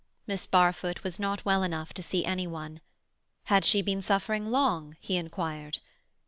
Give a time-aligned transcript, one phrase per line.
[0.25, 2.81] Miss Barfoot was not well enough to see any one.
[3.43, 4.97] Had she been suffering long?
[4.99, 5.77] he inquired.